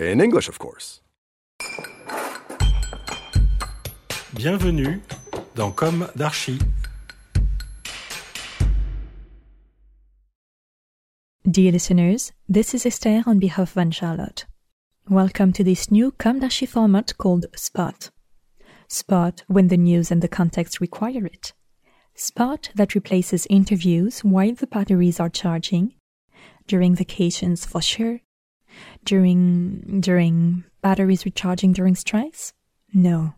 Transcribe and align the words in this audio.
In 0.00 0.18
English, 0.18 0.48
of 0.48 0.58
course. 0.58 1.02
Bienvenue 4.34 5.02
dans 5.54 5.74
Comme 5.76 6.08
d'Archi. 6.16 6.58
Dear 11.44 11.72
listeners, 11.72 12.32
this 12.48 12.72
is 12.72 12.86
Esther 12.86 13.22
on 13.26 13.38
behalf 13.38 13.72
of 13.72 13.76
Anne 13.76 13.90
Charlotte. 13.90 14.46
Welcome 15.10 15.52
to 15.52 15.62
this 15.62 15.90
new 15.90 16.12
Comme 16.12 16.40
Kamdashi 16.40 16.66
format 16.66 17.18
called 17.18 17.44
Spot. 17.54 18.08
Spot 18.88 19.42
when 19.48 19.68
the 19.68 19.76
news 19.76 20.10
and 20.10 20.22
the 20.22 20.28
context 20.28 20.80
require 20.80 21.26
it. 21.26 21.52
Spot 22.14 22.70
that 22.74 22.94
replaces 22.94 23.46
interviews 23.50 24.20
while 24.20 24.54
the 24.54 24.66
batteries 24.66 25.20
are 25.20 25.28
charging, 25.28 25.92
during 26.66 26.94
vacations 26.94 27.66
for 27.66 27.82
sure, 27.82 28.20
during 29.04 30.00
during 30.00 30.64
batteries 30.82 31.24
recharging 31.24 31.72
during 31.72 31.94
strikes? 31.94 32.52
No. 32.92 33.34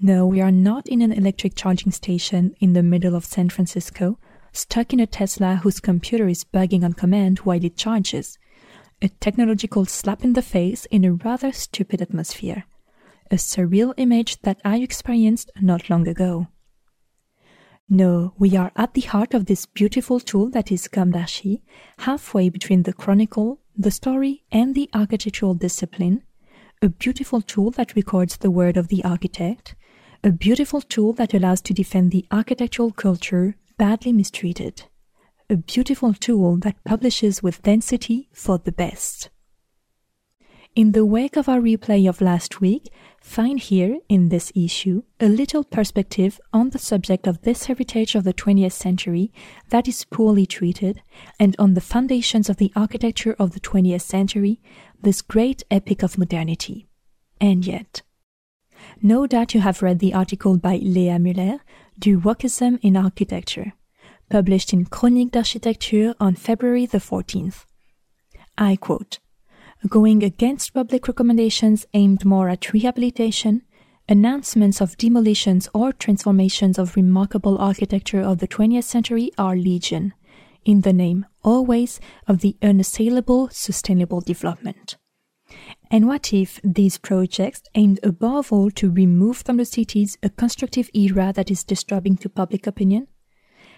No, 0.00 0.26
we 0.26 0.40
are 0.40 0.52
not 0.52 0.86
in 0.86 1.02
an 1.02 1.12
electric 1.12 1.56
charging 1.56 1.90
station 1.90 2.54
in 2.60 2.72
the 2.72 2.82
middle 2.82 3.16
of 3.16 3.24
San 3.24 3.48
Francisco, 3.48 4.18
stuck 4.52 4.92
in 4.92 5.00
a 5.00 5.06
Tesla 5.06 5.56
whose 5.56 5.80
computer 5.80 6.28
is 6.28 6.44
bugging 6.44 6.84
on 6.84 6.92
command 6.92 7.38
while 7.40 7.64
it 7.64 7.76
charges. 7.76 8.38
A 9.02 9.08
technological 9.08 9.86
slap 9.86 10.22
in 10.22 10.34
the 10.34 10.42
face 10.42 10.84
in 10.86 11.04
a 11.04 11.12
rather 11.12 11.52
stupid 11.52 12.00
atmosphere. 12.00 12.64
A 13.30 13.36
surreal 13.36 13.92
image 13.96 14.40
that 14.42 14.60
I 14.64 14.78
experienced 14.78 15.50
not 15.60 15.90
long 15.90 16.06
ago. 16.06 16.48
No, 17.88 18.34
we 18.38 18.54
are 18.56 18.70
at 18.76 18.94
the 18.94 19.00
heart 19.00 19.34
of 19.34 19.46
this 19.46 19.66
beautiful 19.66 20.20
tool 20.20 20.50
that 20.50 20.70
is 20.70 20.88
Comme 20.88 21.10
d'Archi, 21.10 21.62
halfway 22.00 22.50
between 22.50 22.82
the 22.82 22.92
chronicle, 22.92 23.60
the 23.78 23.92
story, 23.92 24.42
and 24.50 24.74
the 24.74 24.90
architectural 24.92 25.54
discipline. 25.54 26.22
A 26.82 26.88
beautiful 26.88 27.40
tool 27.40 27.70
that 27.72 27.94
records 27.94 28.36
the 28.36 28.50
word 28.50 28.76
of 28.76 28.88
the 28.88 29.04
architect. 29.04 29.76
A 30.24 30.32
beautiful 30.32 30.80
tool 30.80 31.12
that 31.12 31.32
allows 31.32 31.60
to 31.62 31.72
defend 31.72 32.10
the 32.10 32.26
architectural 32.32 32.90
culture 32.90 33.54
badly 33.76 34.12
mistreated. 34.12 34.82
A 35.48 35.56
beautiful 35.56 36.12
tool 36.12 36.56
that 36.58 36.82
publishes 36.84 37.40
with 37.40 37.62
density 37.62 38.28
for 38.32 38.58
the 38.58 38.72
best. 38.72 39.30
In 40.78 40.92
the 40.92 41.04
wake 41.04 41.36
of 41.36 41.48
our 41.48 41.58
replay 41.58 42.08
of 42.08 42.20
last 42.20 42.60
week, 42.60 42.92
find 43.20 43.58
here, 43.58 43.98
in 44.08 44.28
this 44.28 44.52
issue, 44.54 45.02
a 45.18 45.26
little 45.26 45.64
perspective 45.64 46.38
on 46.52 46.70
the 46.70 46.78
subject 46.78 47.26
of 47.26 47.42
this 47.42 47.64
heritage 47.64 48.14
of 48.14 48.22
the 48.22 48.32
20th 48.32 48.70
century 48.70 49.32
that 49.70 49.88
is 49.88 50.04
poorly 50.04 50.46
treated, 50.46 51.02
and 51.40 51.56
on 51.58 51.74
the 51.74 51.80
foundations 51.80 52.48
of 52.48 52.58
the 52.58 52.70
architecture 52.76 53.34
of 53.40 53.54
the 53.54 53.58
20th 53.58 54.02
century, 54.02 54.60
this 55.02 55.20
great 55.20 55.64
epic 55.68 56.04
of 56.04 56.16
modernity. 56.16 56.86
And 57.40 57.66
yet, 57.66 58.02
no 59.02 59.26
doubt 59.26 59.54
you 59.54 59.62
have 59.62 59.82
read 59.82 59.98
the 59.98 60.14
article 60.14 60.58
by 60.58 60.78
Léa 60.78 61.20
Muller, 61.20 61.58
Du 61.98 62.20
Wokism 62.20 62.78
in 62.82 62.96
Architecture, 62.96 63.72
published 64.30 64.72
in 64.72 64.84
Chronique 64.84 65.32
d'Architecture 65.32 66.14
on 66.20 66.36
February 66.36 66.86
the 66.86 66.98
14th. 66.98 67.64
I 68.56 68.76
quote, 68.76 69.18
going 69.86 70.24
against 70.24 70.74
public 70.74 71.06
recommendations 71.06 71.86
aimed 71.94 72.24
more 72.24 72.48
at 72.48 72.72
rehabilitation, 72.72 73.62
announcements 74.08 74.80
of 74.80 74.96
demolitions 74.96 75.68
or 75.72 75.92
transformations 75.92 76.78
of 76.78 76.96
remarkable 76.96 77.56
architecture 77.58 78.20
of 78.20 78.38
the 78.38 78.48
20th 78.48 78.84
century 78.84 79.30
are 79.38 79.54
legion, 79.54 80.14
in 80.64 80.80
the 80.80 80.92
name, 80.92 81.26
always, 81.44 82.00
of 82.26 82.40
the 82.40 82.56
unassailable 82.60 83.48
sustainable 83.50 84.20
development. 84.20 84.96
And 85.90 86.06
what 86.06 86.32
if 86.32 86.60
these 86.64 86.98
projects 86.98 87.62
aimed 87.74 88.00
above 88.02 88.52
all 88.52 88.70
to 88.72 88.90
remove 88.90 89.38
from 89.38 89.56
the 89.58 89.64
cities 89.64 90.18
a 90.22 90.28
constructive 90.28 90.90
era 90.92 91.32
that 91.34 91.50
is 91.50 91.64
disturbing 91.64 92.16
to 92.18 92.28
public 92.28 92.66
opinion? 92.66 93.06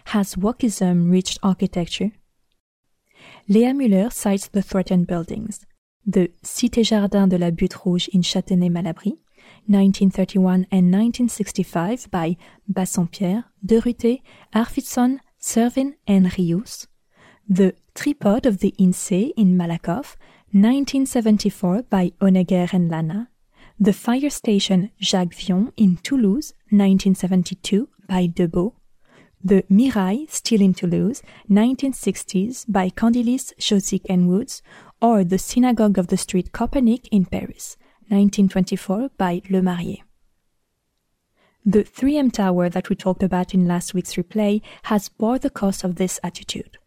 Has 0.06 0.34
Wokism 0.34 1.10
reached 1.10 1.38
architecture? 1.42 2.12
Léa 3.48 3.76
Muller 3.76 4.10
cites 4.10 4.48
the 4.48 4.62
threatened 4.62 5.06
buildings 5.06 5.66
the 6.06 6.30
Cité 6.42 6.84
Jardin 6.84 7.26
de 7.26 7.36
la 7.36 7.50
Butte 7.50 7.74
Rouge 7.74 8.08
in 8.12 8.20
Châtenay-Malabry, 8.20 9.18
1931 9.66 10.66
and 10.70 10.90
1965 10.90 12.10
by 12.10 12.36
Bassompierre, 12.68 13.44
Derutté, 13.64 14.22
Arfidson, 14.54 15.18
Servin, 15.38 15.94
and 16.06 16.26
Rius, 16.32 16.86
the 17.48 17.74
Tripod 17.94 18.46
of 18.46 18.58
the 18.58 18.74
INSEE 18.78 19.32
in 19.36 19.56
Malakoff, 19.56 20.16
1974 20.52 21.82
by 21.90 22.12
Honegger 22.20 22.72
and 22.72 22.90
Lana, 22.90 23.28
the 23.78 23.92
fire 23.92 24.30
station 24.30 24.90
Jacques 25.00 25.34
Vion 25.34 25.72
in 25.76 25.96
Toulouse, 26.02 26.54
1972 26.70 27.88
by 28.08 28.26
Debeau, 28.26 28.74
the 29.42 29.64
Mirail, 29.70 30.26
still 30.28 30.60
in 30.60 30.74
Toulouse, 30.74 31.22
1960s 31.50 32.66
by 32.68 32.90
Candilis, 32.90 33.54
Chausic 33.58 34.02
and 34.08 34.28
Woods, 34.28 34.62
or 35.02 35.24
the 35.24 35.38
Synagogue 35.38 35.98
of 35.98 36.08
the 36.08 36.16
Street 36.16 36.52
Copernic 36.52 37.08
in 37.10 37.24
Paris, 37.24 37.76
1924 38.08 39.10
by 39.16 39.42
Le 39.48 39.62
Marier. 39.62 39.98
The 41.64 41.84
3M 41.84 42.32
tower 42.32 42.68
that 42.68 42.88
we 42.88 42.96
talked 42.96 43.22
about 43.22 43.52
in 43.52 43.68
last 43.68 43.92
week's 43.92 44.14
replay 44.14 44.62
has 44.84 45.08
bore 45.08 45.38
the 45.38 45.50
cost 45.50 45.84
of 45.84 45.96
this 45.96 46.18
attitude. 46.22 46.78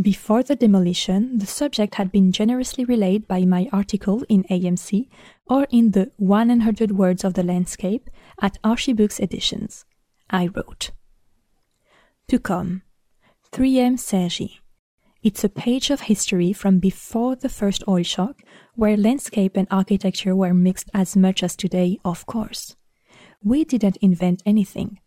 Before 0.00 0.42
the 0.42 0.56
demolition, 0.56 1.38
the 1.38 1.46
subject 1.46 1.94
had 1.94 2.10
been 2.10 2.32
generously 2.32 2.84
relayed 2.84 3.28
by 3.28 3.44
my 3.44 3.68
article 3.72 4.24
in 4.28 4.42
AMC 4.44 5.08
or 5.46 5.66
in 5.70 5.92
the 5.92 6.10
100 6.16 6.92
Words 6.92 7.24
of 7.24 7.34
the 7.34 7.44
Landscape 7.44 8.10
at 8.42 8.60
Archibooks 8.62 9.20
Editions. 9.20 9.84
I 10.28 10.48
wrote, 10.48 10.90
To 12.28 12.38
come. 12.38 12.82
3M 13.52 13.94
Cergy. 13.94 14.58
It's 15.24 15.42
a 15.42 15.48
page 15.48 15.88
of 15.88 16.02
history 16.02 16.52
from 16.52 16.80
before 16.80 17.34
the 17.34 17.48
first 17.48 17.82
oil 17.88 18.02
shock, 18.02 18.42
where 18.74 18.94
landscape 18.94 19.56
and 19.56 19.66
architecture 19.70 20.36
were 20.36 20.52
mixed 20.52 20.90
as 20.92 21.16
much 21.16 21.42
as 21.42 21.56
today, 21.56 21.98
of 22.04 22.26
course. 22.26 22.76
We 23.42 23.64
didn't 23.64 23.96
invent 24.02 24.42
anything. 24.44 25.00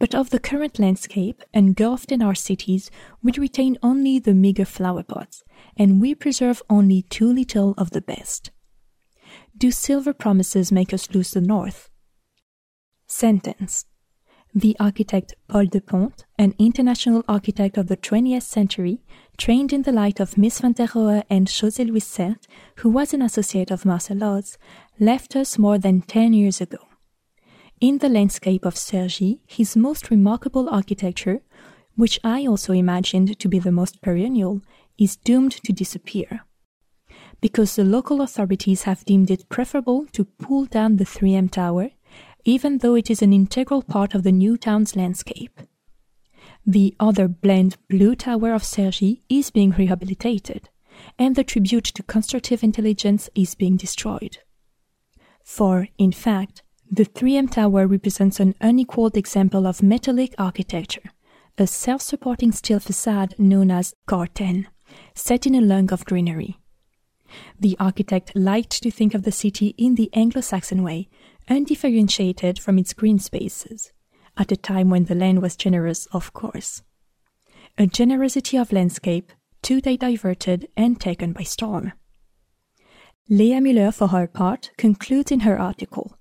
But 0.00 0.16
of 0.16 0.30
the 0.30 0.40
current 0.40 0.80
landscape, 0.80 1.44
engulfed 1.54 2.10
in 2.10 2.22
our 2.22 2.34
cities, 2.34 2.90
we 3.22 3.30
retain 3.38 3.78
only 3.84 4.18
the 4.18 4.34
meager 4.34 4.64
flower 4.64 5.04
pots, 5.04 5.44
and 5.76 6.00
we 6.00 6.16
preserve 6.16 6.60
only 6.68 7.02
too 7.02 7.32
little 7.32 7.72
of 7.78 7.90
the 7.90 8.00
best. 8.00 8.50
Do 9.56 9.70
silver 9.70 10.12
promises 10.12 10.72
make 10.72 10.92
us 10.92 11.08
lose 11.14 11.30
the 11.30 11.40
north? 11.40 11.88
Sentence. 13.06 13.86
The 14.56 14.74
architect 14.80 15.34
Paul 15.48 15.66
Depont, 15.66 16.24
an 16.38 16.54
international 16.58 17.22
architect 17.28 17.76
of 17.76 17.88
the 17.88 17.96
20th 17.98 18.40
century, 18.40 19.02
trained 19.36 19.70
in 19.70 19.82
the 19.82 19.92
light 19.92 20.18
of 20.18 20.36
Mies 20.36 20.62
van 20.62 20.72
der 20.72 20.86
Rohe 20.86 21.24
and 21.28 21.46
José 21.46 21.86
Luis 21.86 22.06
Sert, 22.06 22.46
who 22.76 22.88
was 22.88 23.12
an 23.12 23.20
associate 23.20 23.70
of 23.70 23.84
Marcel 23.84 24.16
Lods, 24.16 24.56
left 24.98 25.36
us 25.36 25.58
more 25.58 25.76
than 25.76 26.00
10 26.00 26.32
years 26.32 26.62
ago. 26.62 26.78
In 27.82 27.98
the 27.98 28.08
landscape 28.08 28.64
of 28.64 28.76
Cergy, 28.76 29.40
his 29.46 29.76
most 29.76 30.10
remarkable 30.10 30.70
architecture, 30.70 31.42
which 31.94 32.18
I 32.24 32.46
also 32.46 32.72
imagined 32.72 33.38
to 33.38 33.48
be 33.50 33.58
the 33.58 33.72
most 33.72 34.00
perennial, 34.00 34.62
is 34.96 35.16
doomed 35.16 35.52
to 35.64 35.72
disappear. 35.74 36.46
Because 37.42 37.76
the 37.76 37.84
local 37.84 38.22
authorities 38.22 38.84
have 38.84 39.04
deemed 39.04 39.30
it 39.30 39.50
preferable 39.50 40.06
to 40.12 40.24
pull 40.24 40.64
down 40.64 40.96
the 40.96 41.04
3M 41.04 41.50
tower, 41.50 41.90
even 42.46 42.78
though 42.78 42.94
it 42.94 43.10
is 43.10 43.22
an 43.22 43.32
integral 43.32 43.82
part 43.82 44.14
of 44.14 44.22
the 44.22 44.32
new 44.32 44.56
town's 44.56 44.94
landscape. 44.94 45.60
The 46.64 46.94
other 46.98 47.26
bland 47.26 47.76
blue 47.90 48.14
tower 48.14 48.54
of 48.54 48.62
Cergy 48.62 49.22
is 49.28 49.50
being 49.50 49.72
rehabilitated, 49.72 50.68
and 51.18 51.34
the 51.34 51.44
tribute 51.44 51.84
to 51.84 52.04
constructive 52.04 52.62
intelligence 52.62 53.28
is 53.34 53.56
being 53.56 53.76
destroyed. 53.76 54.38
For, 55.44 55.88
in 55.98 56.12
fact, 56.12 56.62
the 56.88 57.04
3M 57.04 57.50
tower 57.50 57.86
represents 57.86 58.38
an 58.38 58.54
unequaled 58.60 59.16
example 59.16 59.66
of 59.66 59.82
metallic 59.82 60.32
architecture, 60.38 61.10
a 61.58 61.66
self 61.66 62.00
supporting 62.00 62.52
steel 62.52 62.78
facade 62.78 63.34
known 63.38 63.72
as 63.72 63.94
Corten, 64.06 64.66
set 65.14 65.46
in 65.46 65.56
a 65.56 65.60
lung 65.60 65.92
of 65.92 66.04
greenery. 66.04 66.60
The 67.58 67.76
architect 67.80 68.36
liked 68.36 68.82
to 68.82 68.90
think 68.90 69.14
of 69.14 69.24
the 69.24 69.32
city 69.32 69.74
in 69.76 69.96
the 69.96 70.10
Anglo 70.12 70.40
Saxon 70.40 70.84
way, 70.84 71.08
undifferentiated 71.48 72.58
from 72.58 72.78
its 72.78 72.92
green 72.92 73.18
spaces, 73.18 73.92
at 74.36 74.52
a 74.52 74.56
time 74.56 74.90
when 74.90 75.04
the 75.04 75.14
land 75.14 75.42
was 75.42 75.56
generous, 75.56 76.06
of 76.06 76.32
course. 76.32 76.82
A 77.78 77.86
generosity 77.86 78.56
of 78.56 78.72
landscape, 78.72 79.32
today 79.62 79.96
diverted 79.96 80.68
and 80.76 81.00
taken 81.00 81.32
by 81.32 81.42
storm. 81.42 81.92
Lea 83.28 83.60
Müller, 83.60 83.92
for 83.92 84.08
her 84.08 84.26
part, 84.26 84.70
concludes 84.76 85.32
in 85.32 85.40
her 85.40 85.58
article 85.58 86.16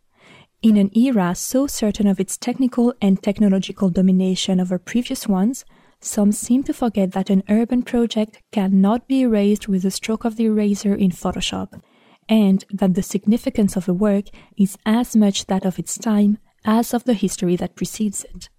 In 0.62 0.78
an 0.78 0.90
era 0.98 1.36
so 1.36 1.68
certain 1.68 2.08
of 2.08 2.20
its 2.20 2.38
technical 2.38 2.94
and 3.02 3.22
technological 3.22 3.90
domination 3.90 4.60
over 4.60 4.80
previous 4.80 5.28
ones, 5.28 5.66
some 6.02 6.32
seem 6.32 6.64
to 6.64 6.74
forget 6.74 7.12
that 7.12 7.30
an 7.30 7.44
urban 7.50 7.84
project 7.84 8.42
cannot 8.52 9.08
be 9.08 9.22
erased 9.22 9.68
with 9.68 9.86
a 9.86 9.92
stroke 9.92 10.26
of 10.26 10.36
the 10.36 10.46
eraser 10.46 10.94
in 10.94 11.12
Photoshop, 11.12 11.82
and 12.28 12.66
that 12.72 12.96
the 12.96 13.04
significance 13.04 13.76
of 13.76 13.88
a 13.88 13.94
work 13.94 14.26
is 14.58 14.78
as 14.86 15.16
much 15.16 15.46
that 15.46 15.66
of 15.66 15.80
its 15.80 15.98
time 15.98 16.38
as 16.66 16.94
of 16.94 17.04
the 17.04 17.14
history 17.14 17.56
that 17.56 17.76
precedes 17.76 18.24
it. 18.24 18.50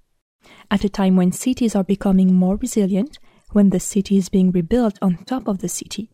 At 0.70 0.84
a 0.84 0.88
time 0.88 1.16
when 1.16 1.32
cities 1.32 1.74
are 1.74 1.84
becoming 1.84 2.34
more 2.34 2.56
resilient, 2.56 3.18
when 3.52 3.70
the 3.70 3.80
city 3.80 4.16
is 4.16 4.28
being 4.28 4.50
rebuilt 4.50 4.98
on 5.02 5.24
top 5.24 5.48
of 5.48 5.58
the 5.58 5.68
city, 5.68 6.10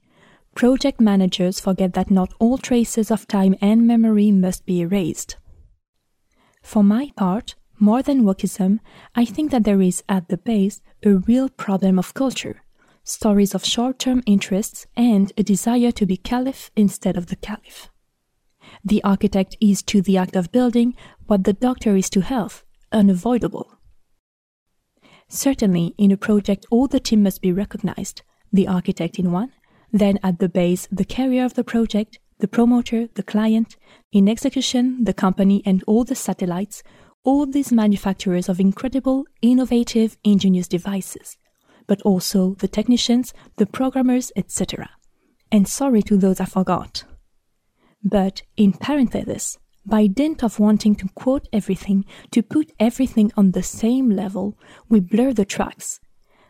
project 0.55 1.01
managers 1.01 1.61
forget 1.61 1.95
that 1.95 2.11
not 2.11 2.33
all 2.39 2.59
traces 2.59 3.11
of 3.11 3.29
time 3.29 3.55
and 3.61 3.87
memory 3.87 4.31
must 4.31 4.65
be 4.67 4.81
erased. 4.81 5.37
For 6.63 6.85
my 6.85 7.11
part, 7.17 7.57
more 7.79 8.03
than 8.03 8.23
wokism, 8.23 8.79
I 9.15 9.25
think 9.25 9.51
that 9.51 9.65
there 9.65 9.83
is 9.83 10.05
at 10.09 10.29
the 10.29 10.39
base 10.39 10.81
a 11.05 11.17
real 11.17 11.49
problem 11.49 11.99
of 11.99 12.15
culture, 12.15 12.62
stories 13.05 13.55
of 13.55 13.65
short 13.65 13.99
term 13.99 14.23
interests, 14.27 14.87
and 14.97 15.33
a 15.37 15.43
desire 15.43 15.91
to 15.93 16.07
be 16.07 16.17
caliph 16.17 16.71
instead 16.77 17.17
of 17.17 17.27
the 17.27 17.37
caliph. 17.37 17.89
The 18.85 19.03
architect 19.05 19.57
is 19.61 19.83
to 19.85 20.01
the 20.03 20.17
act 20.17 20.37
of 20.37 20.53
building 20.53 20.95
what 21.27 21.45
the 21.45 21.53
doctor 21.53 21.97
is 21.97 22.11
to 22.11 22.21
health, 22.21 22.65
unavoidable. 22.91 23.79
Certainly, 25.29 25.95
in 25.97 26.11
a 26.11 26.17
project, 26.17 26.67
all 26.71 26.87
the 26.87 27.01
team 27.01 27.23
must 27.23 27.41
be 27.41 27.53
recognized 27.53 28.23
the 28.53 28.69
architect 28.69 29.19
in 29.19 29.33
one, 29.33 29.53
then 29.93 30.19
at 30.23 30.39
the 30.39 30.49
base, 30.49 30.87
the 30.93 31.05
carrier 31.05 31.45
of 31.45 31.55
the 31.55 31.65
project, 31.65 32.19
the 32.39 32.49
promoter, 32.49 33.09
the 33.15 33.23
client, 33.23 33.77
in 34.11 34.29
execution, 34.29 35.05
the 35.05 35.15
company, 35.15 35.63
and 35.65 35.83
all 35.87 36.05
the 36.05 36.15
satellites, 36.15 36.83
all 37.25 37.47
these 37.47 37.73
manufacturers 37.73 38.49
of 38.49 38.61
incredible, 38.61 39.25
innovative, 39.41 40.19
ingenious 40.25 40.69
devices, 40.69 41.39
but 41.93 42.01
also 42.07 42.55
the 42.55 42.69
technicians, 42.69 43.35
the 43.59 43.67
programmers, 43.67 44.33
etc. 44.35 44.89
And 45.51 45.69
sorry 45.69 46.01
to 46.05 46.17
those 46.17 46.41
I 46.41 46.47
forgot. 46.47 47.05
But 48.03 48.41
in 48.57 48.73
parenthesis, 48.73 49.59
by 49.85 50.07
dint 50.07 50.43
of 50.43 50.59
wanting 50.59 50.95
to 50.95 51.09
quote 51.15 51.49
everything, 51.53 52.07
to 52.31 52.43
put 52.43 52.73
everything 52.81 53.31
on 53.37 53.51
the 53.51 53.63
same 53.63 54.09
level, 54.09 54.59
we 54.89 55.01
blur 55.01 55.35
the 55.35 55.45
tracks. 55.45 56.01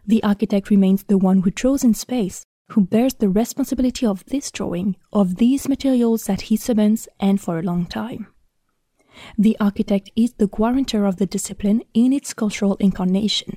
The 0.07 0.23
architect 0.23 0.71
remains 0.71 1.03
the 1.03 1.19
one 1.19 1.41
who 1.41 1.51
draws 1.51 1.83
in 1.83 1.95
space, 1.95 2.45
who 2.69 2.83
bears 2.83 3.15
the 3.15 3.29
responsibility 3.29 4.07
of 4.07 4.25
this 4.27 4.49
drawing, 4.53 4.95
of 5.13 5.39
these 5.39 5.69
materials 5.69 6.27
that 6.27 6.43
he 6.43 6.57
summons 6.57 7.09
and 7.19 7.41
for 7.41 7.59
a 7.59 7.65
long 7.65 7.87
time. 7.87 8.29
The 9.37 9.57
architect 9.59 10.13
is 10.15 10.35
the 10.35 10.47
guarantor 10.47 11.05
of 11.05 11.17
the 11.17 11.27
discipline 11.27 11.83
in 11.95 12.13
its 12.13 12.33
cultural 12.33 12.77
incarnation. 12.77 13.57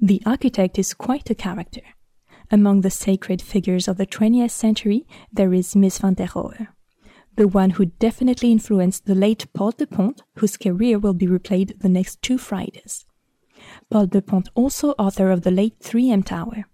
The 0.00 0.22
architect 0.24 0.78
is 0.78 0.94
quite 0.94 1.30
a 1.30 1.34
character. 1.34 1.82
Among 2.50 2.80
the 2.80 2.90
sacred 2.90 3.40
figures 3.40 3.88
of 3.88 3.96
the 3.96 4.06
20th 4.06 4.50
century, 4.50 5.06
there 5.32 5.54
is 5.54 5.74
Mies 5.74 6.00
van 6.00 6.14
der 6.14 6.26
Rohe, 6.26 6.68
the 7.36 7.48
one 7.48 7.70
who 7.70 7.86
definitely 7.86 8.52
influenced 8.52 9.06
the 9.06 9.14
late 9.14 9.46
Paul 9.54 9.72
Depont, 9.72 10.22
whose 10.36 10.56
career 10.56 10.98
will 10.98 11.14
be 11.14 11.26
replayed 11.26 11.80
the 11.80 11.88
next 11.88 12.20
two 12.20 12.36
Fridays. 12.38 13.06
Paul 13.90 14.06
Depont, 14.06 14.48
also 14.54 14.90
author 14.92 15.30
of 15.30 15.42
the 15.42 15.50
late 15.50 15.78
3M 15.80 16.24
Tower. 16.24 16.64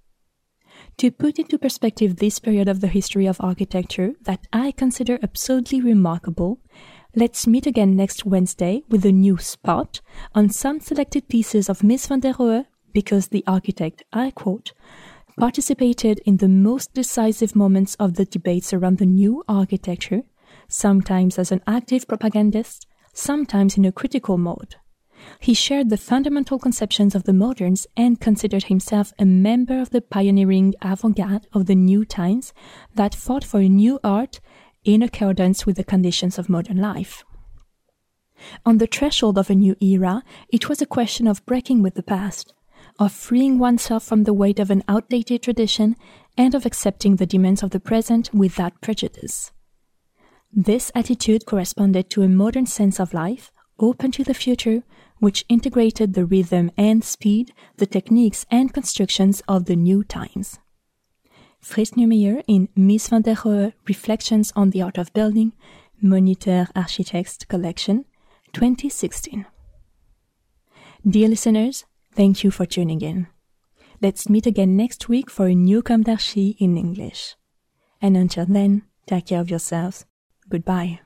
To 0.99 1.11
put 1.11 1.39
into 1.39 1.59
perspective 1.59 2.17
this 2.17 2.39
period 2.39 2.69
of 2.69 2.81
the 2.81 2.89
history 2.89 3.27
of 3.27 3.41
architecture 3.41 4.15
that 4.23 4.47
I 4.53 4.73
consider 4.73 5.19
absolutely 5.23 5.81
remarkable, 5.81 6.61
let's 7.15 7.47
meet 7.47 7.67
again 7.67 7.95
next 7.95 8.27
Wednesday 8.27 8.83
with 8.89 9.05
a 9.05 9.13
new 9.13 9.39
spot 9.39 10.01
on 10.35 10.51
some 10.51 10.81
selected 10.81 11.29
pieces 11.29 11.69
of 11.69 11.83
Mies 11.83 12.09
van 12.09 12.21
der 12.21 12.33
Rohe 12.33 12.67
because 12.93 13.29
the 13.29 13.45
architect, 13.47 14.03
I 14.13 14.31
quote, 14.31 14.73
participated 15.39 16.21
in 16.25 16.39
the 16.39 16.49
most 16.49 16.95
decisive 16.95 17.55
moments 17.55 17.95
of 17.97 18.15
the 18.15 18.25
debates 18.25 18.73
around 18.73 18.99
the 18.99 19.07
new 19.07 19.45
architecture, 19.49 20.23
sometimes 20.69 21.39
as 21.39 21.53
an 21.53 21.63
active 21.67 22.09
propagandist, 22.09 22.87
sometimes 23.13 23.77
in 23.77 23.85
a 23.85 23.93
critical 23.93 24.37
mode. 24.37 24.77
He 25.41 25.55
shared 25.55 25.91
the 25.91 25.97
fundamental 25.97 26.59
conceptions 26.59 27.15
of 27.15 27.25
the 27.25 27.33
moderns 27.33 27.87
and 27.97 28.21
considered 28.21 28.65
himself 28.65 29.13
a 29.19 29.25
member 29.25 29.81
of 29.81 29.91
the 29.91 30.01
pioneering 30.01 30.75
avant 30.83 31.17
garde 31.17 31.47
of 31.53 31.67
the 31.67 31.75
new 31.75 32.05
times 32.05 32.53
that 32.95 33.15
fought 33.15 33.45
for 33.45 33.61
a 33.61 33.69
new 33.69 33.99
art 34.05 34.41
in 34.85 35.03
accordance 35.03 35.67
with 35.67 35.77
the 35.77 35.85
conditions 35.85 36.39
of 36.39 36.49
modern 36.49 36.77
life. 36.79 37.25
On 38.65 38.79
the 38.79 38.87
threshold 38.87 39.37
of 39.37 39.51
a 39.51 39.55
new 39.55 39.75
era, 39.81 40.23
it 40.49 40.69
was 40.69 40.81
a 40.81 40.87
question 40.87 41.27
of 41.27 41.45
breaking 41.45 41.83
with 41.83 41.95
the 41.95 42.03
past, 42.03 42.55
of 42.99 43.13
freeing 43.13 43.59
oneself 43.59 44.05
from 44.05 44.25
the 44.25 44.35
weight 44.35 44.59
of 44.59 44.71
an 44.71 44.83
outdated 44.89 45.43
tradition, 45.43 45.97
and 46.37 46.55
of 46.55 46.65
accepting 46.65 47.17
the 47.17 47.27
demands 47.27 47.63
of 47.63 47.71
the 47.71 47.81
present 47.81 48.33
without 48.33 48.81
prejudice. 48.81 49.53
This 50.53 50.91
attitude 50.95 51.47
corresponded 51.47 52.09
to 52.11 52.23
a 52.23 52.29
modern 52.29 52.67
sense 52.67 52.99
of 52.99 53.13
life, 53.13 53.53
open 53.79 54.11
to 54.13 54.25
the 54.25 54.35
future, 54.35 54.83
which 55.19 55.45
integrated 55.49 56.15
the 56.15 56.25
rhythm 56.25 56.71
and 56.77 57.05
speed, 57.05 57.53
the 57.77 57.87
techniques 57.87 58.47
and 58.51 58.73
constructions 58.73 59.43
of 59.49 59.67
the 59.67 59.77
new 59.77 60.05
times. 60.05 60.59
Fritz 61.61 61.93
Neumeyer 61.93 62.43
in 62.47 62.69
Mies 62.77 63.09
van 63.09 63.23
der 63.23 63.35
Rohe 63.35 63.73
Reflections 63.89 64.53
on 64.55 64.71
the 64.71 64.81
Art 64.81 64.97
of 64.97 65.13
Building, 65.13 65.53
Moniteur 66.01 66.69
Architects 66.77 67.39
Collection, 67.49 68.05
2016. 68.53 69.45
Dear 71.07 71.29
listeners, 71.29 71.85
thank 72.19 72.43
you 72.43 72.51
for 72.51 72.67
tuning 72.67 73.01
in. 73.01 73.29
Let's 74.03 74.29
meet 74.29 74.45
again 74.45 74.77
next 74.77 75.09
week 75.09 75.31
for 75.31 75.47
a 75.47 75.55
new 75.55 75.83
Comme 75.83 76.03
d'Archi 76.03 76.57
in 76.59 76.77
English. 76.77 77.37
And 78.03 78.17
until 78.17 78.45
then, 78.45 78.83
take 79.07 79.27
care 79.27 79.41
of 79.41 79.49
yourselves. 79.49 80.05
Goodbye. 80.49 80.99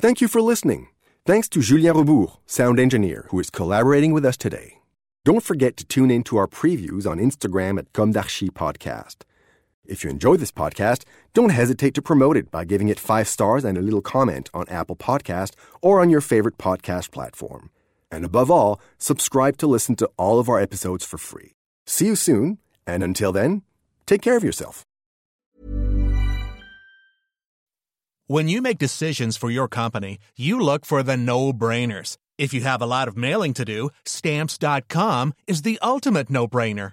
Thank 0.00 0.22
you 0.22 0.28
for 0.28 0.40
listening. 0.40 0.88
Thanks 1.26 1.48
to 1.50 1.60
Julien 1.60 1.94
Rebours, 1.96 2.38
sound 2.46 2.80
engineer, 2.80 3.26
who 3.30 3.38
is 3.38 3.50
collaborating 3.50 4.14
with 4.14 4.24
us 4.24 4.38
today. 4.38 4.78
Don't 5.26 5.42
forget 5.42 5.76
to 5.76 5.84
tune 5.84 6.10
in 6.10 6.22
to 6.24 6.38
our 6.38 6.46
previews 6.46 7.06
on 7.06 7.18
Instagram 7.18 7.78
at 7.78 7.92
Comme 7.92 8.12
d'Archi 8.12 8.48
Podcast. 8.48 9.24
If 9.88 10.04
you 10.04 10.10
enjoy 10.10 10.36
this 10.36 10.52
podcast, 10.52 11.04
don't 11.34 11.50
hesitate 11.50 11.94
to 11.94 12.02
promote 12.02 12.36
it 12.36 12.50
by 12.50 12.64
giving 12.64 12.88
it 12.88 12.98
five 13.00 13.28
stars 13.28 13.64
and 13.64 13.78
a 13.78 13.82
little 13.82 14.00
comment 14.02 14.50
on 14.52 14.68
Apple 14.68 14.96
Podcast 14.96 15.52
or 15.80 16.00
on 16.00 16.10
your 16.10 16.20
favorite 16.20 16.58
podcast 16.58 17.10
platform. 17.10 17.70
And 18.10 18.24
above 18.24 18.50
all, 18.50 18.80
subscribe 18.98 19.56
to 19.58 19.66
listen 19.66 19.96
to 19.96 20.10
all 20.16 20.38
of 20.38 20.48
our 20.48 20.60
episodes 20.60 21.04
for 21.04 21.18
free. 21.18 21.54
See 21.86 22.06
you 22.06 22.16
soon, 22.16 22.58
and 22.86 23.02
until 23.02 23.32
then, 23.32 23.62
take 24.06 24.22
care 24.22 24.36
of 24.36 24.44
yourself. 24.44 24.84
When 28.28 28.48
you 28.48 28.60
make 28.60 28.78
decisions 28.78 29.36
for 29.36 29.50
your 29.50 29.68
company, 29.68 30.18
you 30.36 30.58
look 30.60 30.84
for 30.84 31.04
the 31.04 31.16
no 31.16 31.52
brainers. 31.52 32.16
If 32.38 32.52
you 32.52 32.62
have 32.62 32.82
a 32.82 32.86
lot 32.86 33.06
of 33.06 33.16
mailing 33.16 33.54
to 33.54 33.64
do, 33.64 33.90
stamps.com 34.04 35.32
is 35.46 35.62
the 35.62 35.78
ultimate 35.80 36.28
no 36.28 36.48
brainer. 36.48 36.92